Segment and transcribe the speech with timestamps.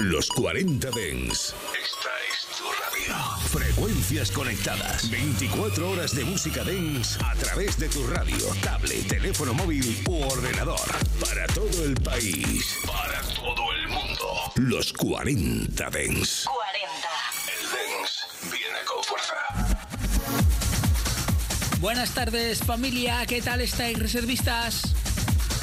[0.00, 1.54] Los 40 Dens.
[1.74, 3.14] Esta es tu radio.
[3.48, 5.10] Frecuencias conectadas.
[5.10, 10.80] 24 horas de música Dens a través de tu radio, tablet, teléfono móvil u ordenador.
[11.20, 12.78] Para todo el país.
[12.86, 14.52] Para todo el mundo.
[14.56, 16.46] Los 40 Dens.
[16.46, 17.08] 40.
[17.52, 19.34] El Dens viene con fuerza.
[21.78, 24.94] Buenas tardes familia, ¿qué tal estáis reservistas?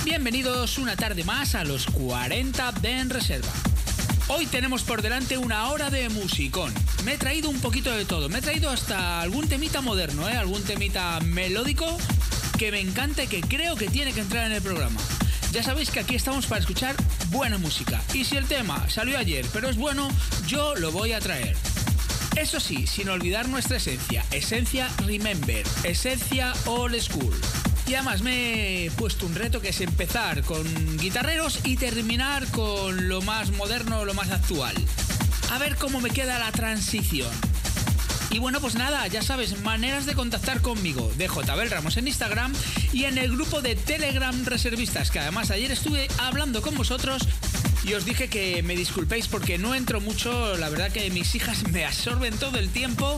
[0.06, 3.50] Bienvenidos una tarde más a los 40 Den Reserva.
[4.30, 6.74] Hoy tenemos por delante una hora de musicón.
[7.06, 8.28] Me he traído un poquito de todo.
[8.28, 10.34] Me he traído hasta algún temita moderno, ¿eh?
[10.34, 11.98] algún temita melódico
[12.58, 15.00] que me encanta y que creo que tiene que entrar en el programa.
[15.54, 16.96] Ya sabéis que aquí estamos para escuchar
[17.30, 18.02] buena música.
[18.14, 20.10] Y si el tema salió ayer, pero es bueno,
[20.46, 21.56] yo lo voy a traer.
[22.36, 24.26] Eso sí, sin olvidar nuestra esencia.
[24.32, 25.64] Esencia Remember.
[25.84, 27.34] Esencia Old School.
[27.88, 30.66] Y además me he puesto un reto que es empezar con
[30.98, 34.76] guitarreros y terminar con lo más moderno, lo más actual.
[35.52, 37.32] A ver cómo me queda la transición.
[38.30, 42.54] Y bueno, pues nada, ya sabes, maneras de contactar conmigo de JBL Ramos en Instagram
[42.92, 47.26] y en el grupo de Telegram Reservistas, que además ayer estuve hablando con vosotros
[47.86, 51.64] y os dije que me disculpéis porque no entro mucho, la verdad que mis hijas
[51.72, 53.18] me absorben todo el tiempo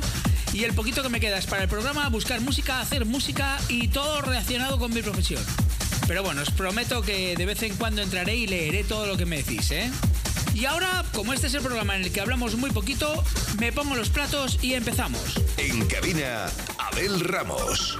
[0.53, 3.88] y el poquito que me queda es para el programa buscar música, hacer música y
[3.89, 5.44] todo relacionado con mi profesión.
[6.08, 9.25] Pero bueno, os prometo que de vez en cuando entraré y leeré todo lo que
[9.25, 9.92] me decís, ¿eh?
[10.53, 13.23] Y ahora, como este es el programa en el que hablamos muy poquito,
[13.59, 15.22] me pongo los platos y empezamos.
[15.58, 18.00] En cabina, Abel Ramos.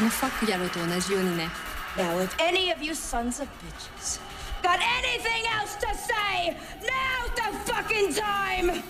[0.00, 1.50] このファック野郎と同じようにね
[1.94, 4.18] Now, if any of you sons of bitches
[4.62, 8.82] got anything else to say, now's the fucking time!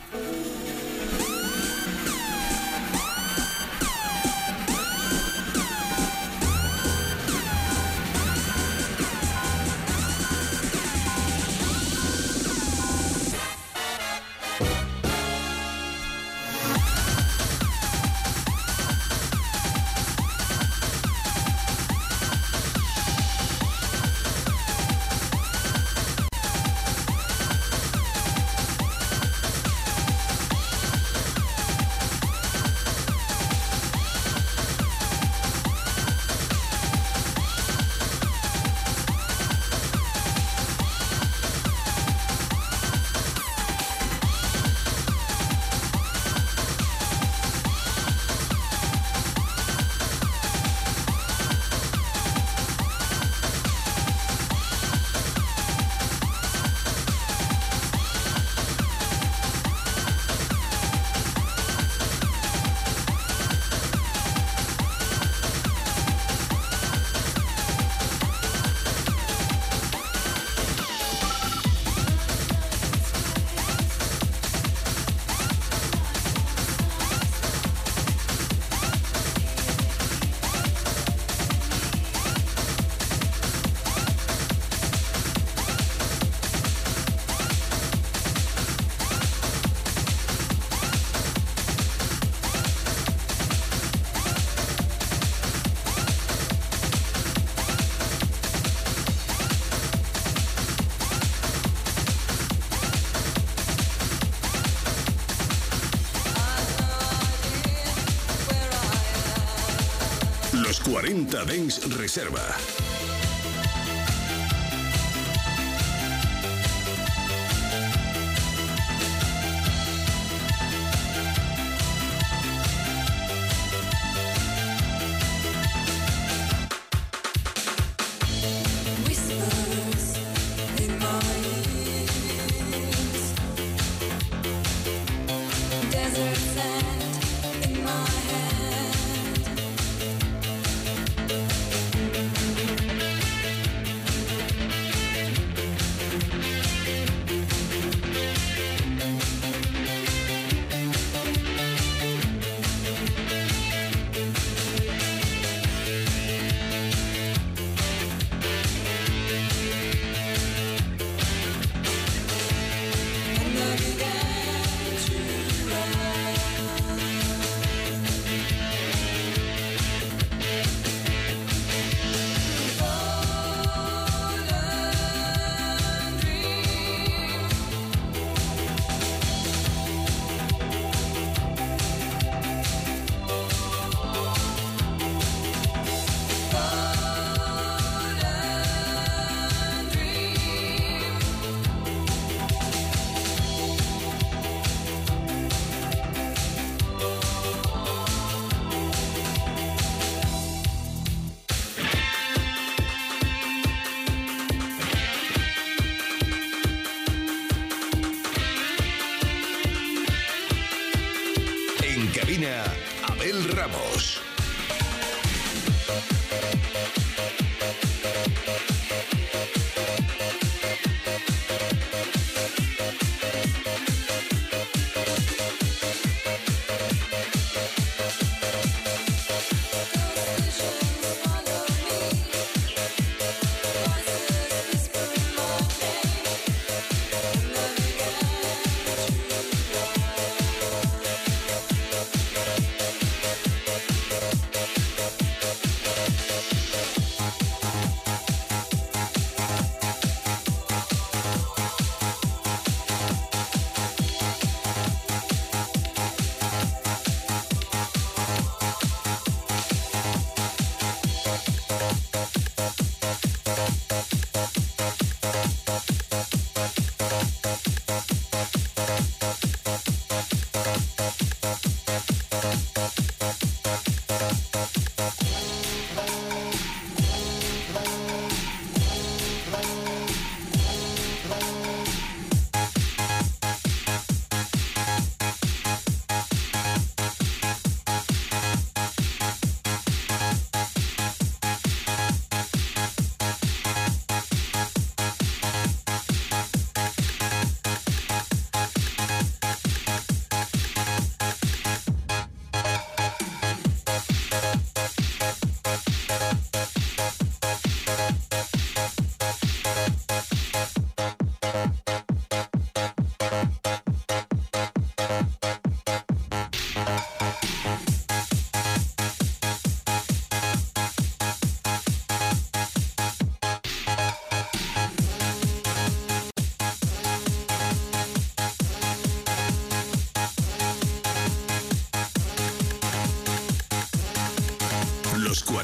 [111.40, 112.69] 40 Dens Reserva.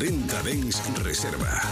[0.06, 1.65] 40 Dens Reserva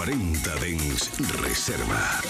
[0.00, 1.10] 40 Dens
[1.42, 2.29] Reserva.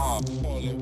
[0.00, 0.76] up, pull it.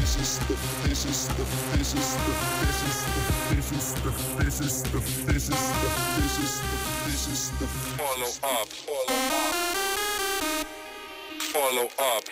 [0.00, 0.54] This is the,
[0.88, 1.44] this is the,
[1.78, 2.32] this is the,
[2.66, 4.31] this is the, this is the.
[4.52, 4.98] This is the,
[5.32, 5.54] this is the,
[6.20, 6.66] this is the,
[7.06, 10.66] this is the follow up, follow up,
[11.40, 12.31] follow up.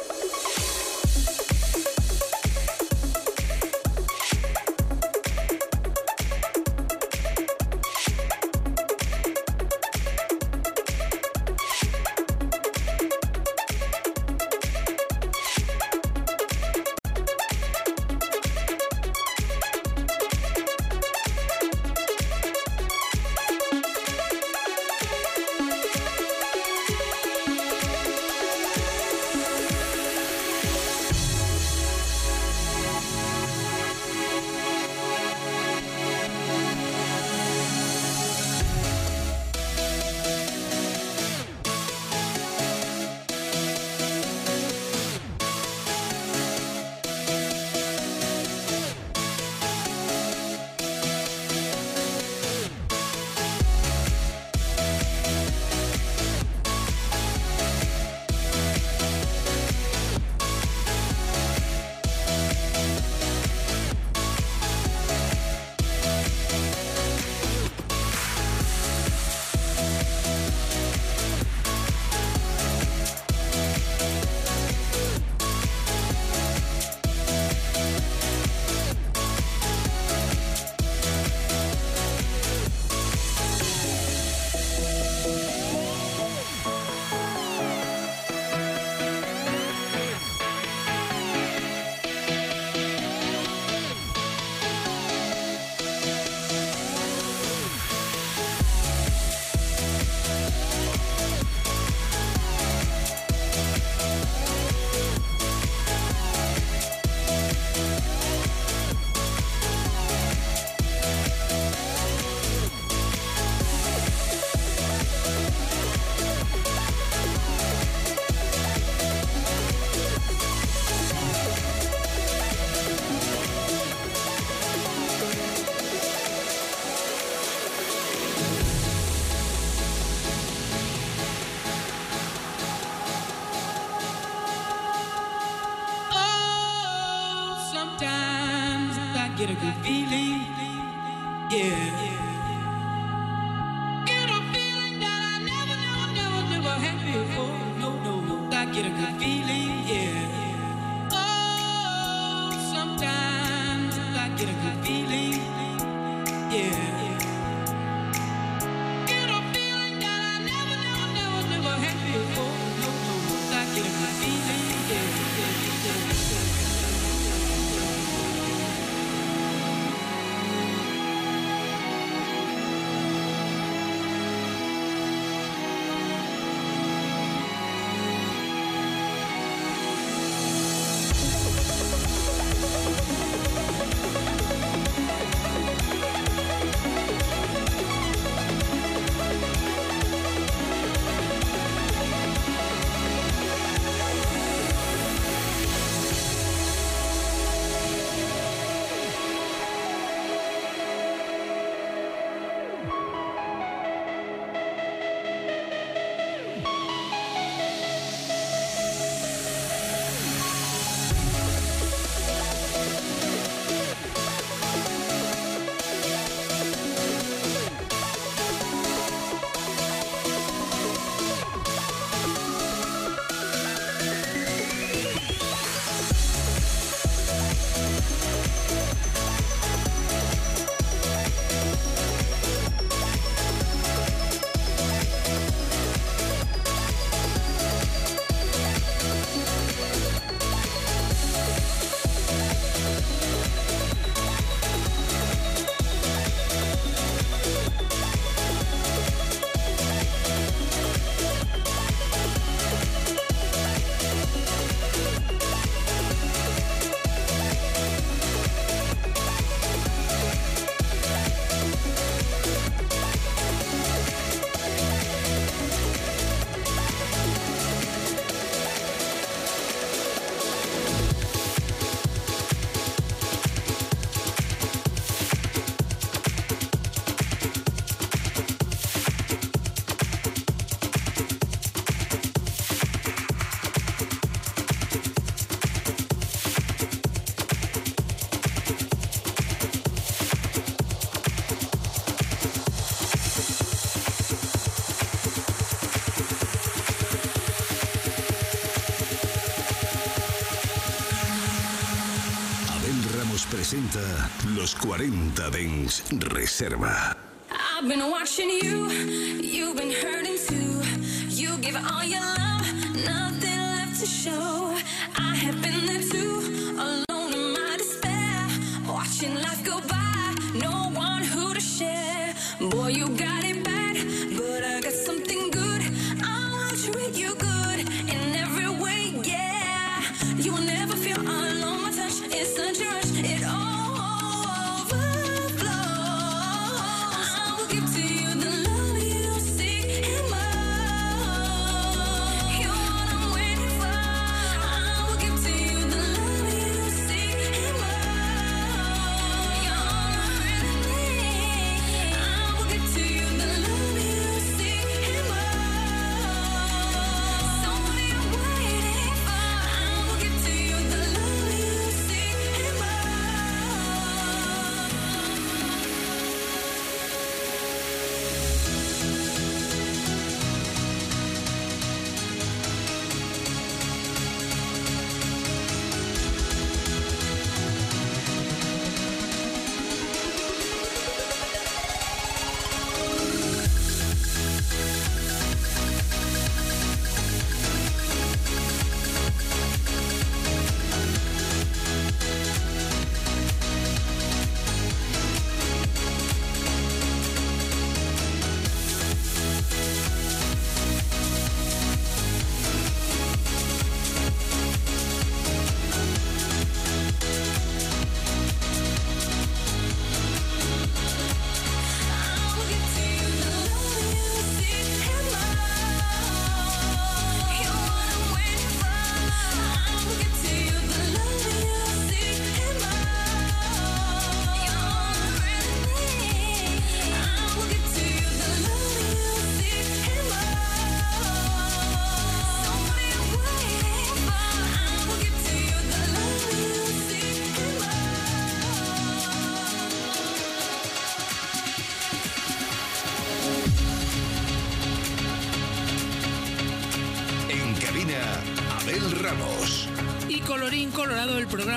[304.61, 307.17] Los 40 Dens Reserva.
[307.49, 310.83] I've been watching you, you've been hurting too.
[311.29, 314.70] You give all your love, nothing left to show.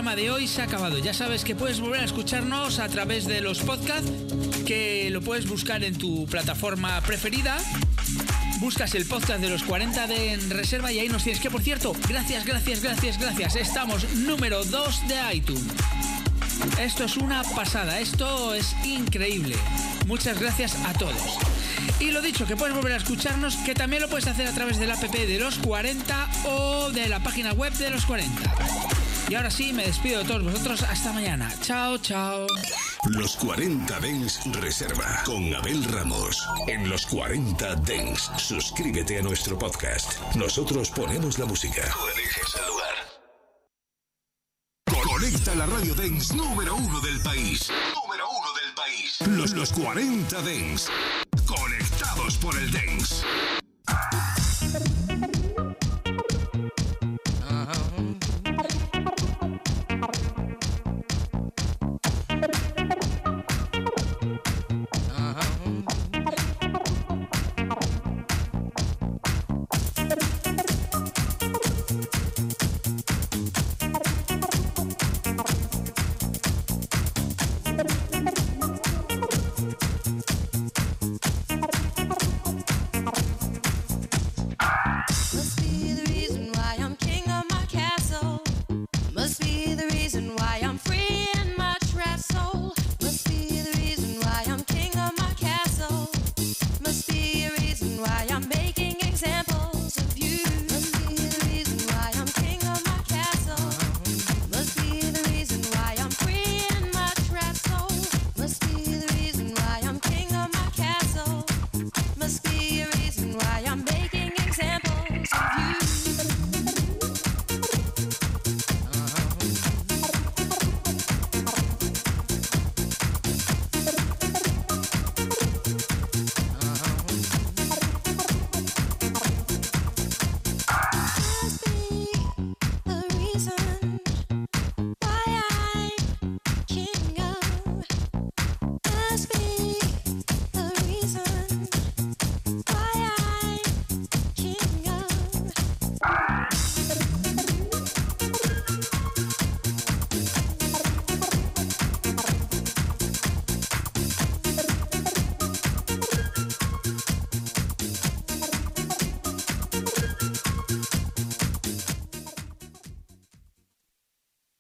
[0.05, 0.99] Programa de hoy se ha acabado.
[0.99, 4.11] Ya sabes que puedes volver a escucharnos a través de los podcasts,
[4.67, 7.57] que lo puedes buscar en tu plataforma preferida.
[8.61, 11.41] Buscas el podcast de los 40 de en reserva y ahí nos tienes.
[11.41, 13.57] Que por cierto, gracias, gracias, gracias, gracias.
[13.57, 15.65] Estamos número 2 de iTunes.
[16.79, 19.57] Esto es una pasada, esto es increíble.
[20.07, 21.39] Muchas gracias a todos.
[21.99, 24.79] Y lo dicho, que puedes volver a escucharnos, que también lo puedes hacer a través
[24.79, 28.54] del app de los 40 o de la página web de los 40.
[29.29, 30.83] Y ahora sí, me despido de todos vosotros.
[30.83, 31.53] Hasta mañana.
[31.63, 32.47] Chao, chao.
[33.09, 36.47] Los 40 Dens Reserva con Abel Ramos.
[36.67, 40.21] En los 40 Dens, suscríbete a nuestro podcast.
[40.37, 41.83] Nosotros ponemos la música.
[41.93, 42.95] Tú eliges el lugar.
[45.05, 47.71] Conecta la radio Dens número uno del país.
[47.95, 49.19] Número uno del país.
[49.29, 50.91] Los, los 40 Dens.
[51.47, 53.25] Conectados por el Dens.